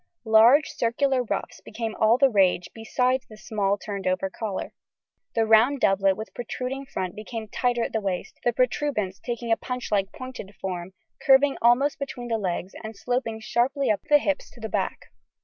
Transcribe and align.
Large 0.25 0.69
circular 0.69 1.21
ruffs 1.23 1.61
became 1.61 1.93
all 1.93 2.17
the 2.17 2.31
rage 2.31 2.71
besides 2.73 3.27
the 3.27 3.37
small 3.37 3.77
turned 3.77 4.07
over 4.07 4.31
collar. 4.31 4.73
The 5.35 5.45
round 5.45 5.79
doublet 5.79 6.17
with 6.17 6.33
protruding 6.33 6.87
front 6.87 7.13
became 7.13 7.47
tighter 7.47 7.83
at 7.83 7.93
the 7.93 8.01
waist, 8.01 8.39
the 8.43 8.51
protuberance 8.51 9.19
taking 9.19 9.51
a 9.51 9.57
punchlike 9.57 10.11
pointed 10.11 10.55
form 10.59 10.93
curving 11.23 11.53
to 11.53 11.59
almost 11.61 11.99
between 11.99 12.29
the 12.29 12.39
legs 12.39 12.73
and 12.83 12.95
sloping 12.95 13.41
sharply 13.41 13.91
up 13.91 14.01
the 14.09 14.17
hips 14.17 14.49
to 14.53 14.59
the 14.59 14.69
back. 14.69 15.11